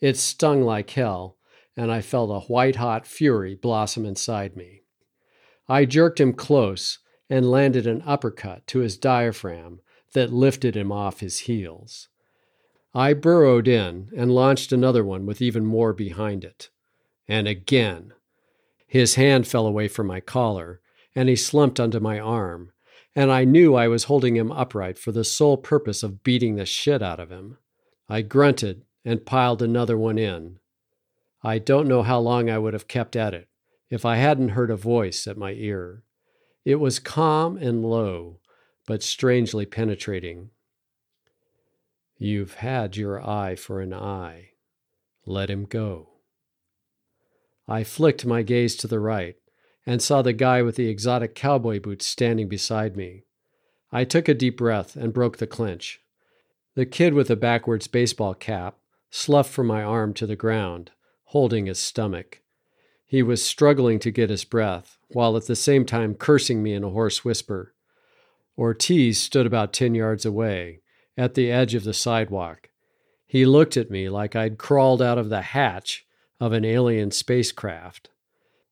It 0.00 0.16
stung 0.16 0.62
like 0.62 0.90
hell, 0.90 1.36
and 1.76 1.90
I 1.90 2.00
felt 2.00 2.30
a 2.30 2.46
white 2.46 2.76
hot 2.76 3.08
fury 3.08 3.56
blossom 3.56 4.06
inside 4.06 4.56
me. 4.56 4.82
I 5.70 5.84
jerked 5.84 6.18
him 6.18 6.32
close 6.32 6.98
and 7.30 7.48
landed 7.48 7.86
an 7.86 8.02
uppercut 8.04 8.66
to 8.66 8.80
his 8.80 8.98
diaphragm 8.98 9.80
that 10.14 10.32
lifted 10.32 10.76
him 10.76 10.90
off 10.90 11.20
his 11.20 11.40
heels. 11.40 12.08
I 12.92 13.12
burrowed 13.12 13.68
in 13.68 14.10
and 14.16 14.34
launched 14.34 14.72
another 14.72 15.04
one 15.04 15.26
with 15.26 15.40
even 15.40 15.64
more 15.64 15.92
behind 15.92 16.42
it. 16.42 16.70
And 17.28 17.46
again. 17.46 18.14
His 18.88 19.14
hand 19.14 19.46
fell 19.46 19.64
away 19.64 19.86
from 19.86 20.08
my 20.08 20.18
collar, 20.18 20.80
and 21.14 21.28
he 21.28 21.36
slumped 21.36 21.78
onto 21.78 22.00
my 22.00 22.18
arm, 22.18 22.72
and 23.14 23.30
I 23.30 23.44
knew 23.44 23.76
I 23.76 23.86
was 23.86 24.04
holding 24.04 24.34
him 24.34 24.50
upright 24.50 24.98
for 24.98 25.12
the 25.12 25.22
sole 25.22 25.56
purpose 25.56 26.02
of 26.02 26.24
beating 26.24 26.56
the 26.56 26.66
shit 26.66 27.00
out 27.00 27.20
of 27.20 27.30
him. 27.30 27.58
I 28.08 28.22
grunted 28.22 28.82
and 29.04 29.24
piled 29.24 29.62
another 29.62 29.96
one 29.96 30.18
in. 30.18 30.58
I 31.44 31.60
don't 31.60 31.86
know 31.86 32.02
how 32.02 32.18
long 32.18 32.50
I 32.50 32.58
would 32.58 32.72
have 32.72 32.88
kept 32.88 33.14
at 33.14 33.34
it 33.34 33.46
if 33.90 34.04
I 34.04 34.16
hadn't 34.16 34.50
heard 34.50 34.70
a 34.70 34.76
voice 34.76 35.26
at 35.26 35.36
my 35.36 35.52
ear. 35.52 36.04
It 36.64 36.76
was 36.76 36.98
calm 36.98 37.56
and 37.56 37.84
low, 37.84 38.38
but 38.86 39.02
strangely 39.02 39.66
penetrating. 39.66 40.50
You've 42.16 42.54
had 42.54 42.96
your 42.96 43.26
eye 43.26 43.56
for 43.56 43.80
an 43.80 43.92
eye. 43.92 44.50
Let 45.26 45.50
him 45.50 45.64
go. 45.64 46.08
I 47.66 47.84
flicked 47.84 48.26
my 48.26 48.42
gaze 48.42 48.76
to 48.76 48.86
the 48.86 49.00
right 49.00 49.36
and 49.86 50.02
saw 50.02 50.22
the 50.22 50.32
guy 50.32 50.62
with 50.62 50.76
the 50.76 50.88
exotic 50.88 51.34
cowboy 51.34 51.80
boots 51.80 52.06
standing 52.06 52.48
beside 52.48 52.96
me. 52.96 53.24
I 53.90 54.04
took 54.04 54.28
a 54.28 54.34
deep 54.34 54.58
breath 54.58 54.96
and 54.96 55.12
broke 55.12 55.38
the 55.38 55.46
clinch. 55.46 56.00
The 56.74 56.86
kid 56.86 57.14
with 57.14 57.28
the 57.28 57.36
backwards 57.36 57.88
baseball 57.88 58.34
cap 58.34 58.76
sloughed 59.10 59.50
from 59.50 59.66
my 59.66 59.82
arm 59.82 60.14
to 60.14 60.26
the 60.26 60.36
ground, 60.36 60.92
holding 61.24 61.66
his 61.66 61.78
stomach. 61.78 62.42
He 63.10 63.24
was 63.24 63.44
struggling 63.44 63.98
to 64.00 64.12
get 64.12 64.30
his 64.30 64.44
breath, 64.44 64.96
while 65.08 65.36
at 65.36 65.46
the 65.46 65.56
same 65.56 65.84
time 65.84 66.14
cursing 66.14 66.62
me 66.62 66.74
in 66.74 66.84
a 66.84 66.90
hoarse 66.90 67.24
whisper. 67.24 67.74
Ortiz 68.56 69.20
stood 69.20 69.46
about 69.46 69.72
ten 69.72 69.96
yards 69.96 70.24
away, 70.24 70.82
at 71.16 71.34
the 71.34 71.50
edge 71.50 71.74
of 71.74 71.82
the 71.82 71.92
sidewalk. 71.92 72.68
He 73.26 73.44
looked 73.44 73.76
at 73.76 73.90
me 73.90 74.08
like 74.08 74.36
I'd 74.36 74.58
crawled 74.58 75.02
out 75.02 75.18
of 75.18 75.28
the 75.28 75.42
hatch 75.42 76.06
of 76.38 76.52
an 76.52 76.64
alien 76.64 77.10
spacecraft. 77.10 78.10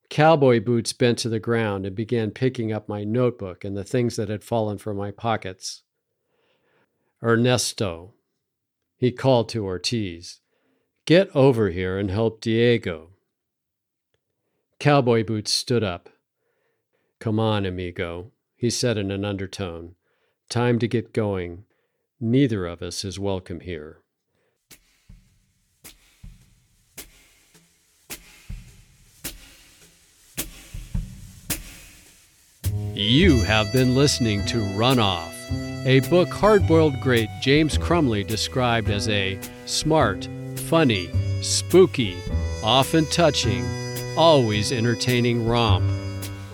Cowboy 0.08 0.60
Boots 0.60 0.92
bent 0.92 1.18
to 1.18 1.28
the 1.28 1.40
ground 1.40 1.84
and 1.84 1.96
began 1.96 2.30
picking 2.30 2.72
up 2.72 2.88
my 2.88 3.02
notebook 3.02 3.64
and 3.64 3.76
the 3.76 3.82
things 3.82 4.14
that 4.14 4.28
had 4.28 4.44
fallen 4.44 4.78
from 4.78 4.96
my 4.96 5.10
pockets. 5.10 5.82
Ernesto, 7.24 8.14
he 8.96 9.10
called 9.10 9.48
to 9.48 9.64
Ortiz, 9.64 10.38
get 11.06 11.28
over 11.34 11.70
here 11.70 11.98
and 11.98 12.08
help 12.08 12.40
Diego. 12.40 13.14
Cowboy 14.80 15.24
Boots 15.24 15.52
stood 15.52 15.82
up. 15.82 16.08
Come 17.18 17.40
on, 17.40 17.66
amigo, 17.66 18.30
he 18.54 18.70
said 18.70 18.96
in 18.96 19.10
an 19.10 19.24
undertone. 19.24 19.96
Time 20.48 20.78
to 20.78 20.86
get 20.86 21.12
going. 21.12 21.64
Neither 22.20 22.64
of 22.64 22.80
us 22.80 23.04
is 23.04 23.18
welcome 23.18 23.58
here. 23.58 24.02
You 32.94 33.42
have 33.42 33.72
been 33.72 33.96
listening 33.96 34.46
to 34.46 34.60
Run 34.76 35.00
Off, 35.00 35.34
a 35.86 36.00
book 36.08 36.28
hardboiled 36.28 37.00
great 37.00 37.28
James 37.40 37.76
Crumley 37.76 38.24
described 38.24 38.90
as 38.90 39.08
a 39.08 39.40
smart, 39.66 40.28
funny, 40.54 41.10
spooky, 41.42 42.16
often 42.62 43.06
touching, 43.06 43.64
always 44.18 44.72
entertaining 44.72 45.46
romp. 45.46 45.88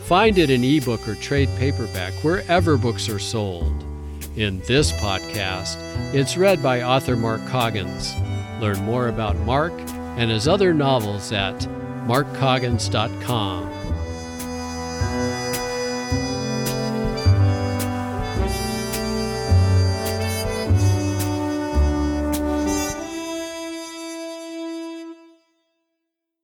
Find 0.05 0.37
it 0.37 0.51
in 0.51 0.63
ebook 0.63 1.09
or 1.09 1.15
trade 1.15 1.49
paperback 1.57 2.13
wherever 2.23 2.77
books 2.77 3.09
are 3.09 3.19
sold. 3.19 3.83
In 4.37 4.61
this 4.67 4.93
podcast, 4.93 5.77
it's 6.15 6.37
read 6.37 6.63
by 6.63 6.83
author 6.83 7.17
Mark 7.17 7.45
Coggins. 7.47 8.15
Learn 8.61 8.79
more 8.85 9.09
about 9.09 9.37
Mark 9.39 9.73
and 10.19 10.31
his 10.31 10.47
other 10.47 10.75
novels 10.75 11.33
at 11.33 11.59
markcoggins.com. 12.07 13.94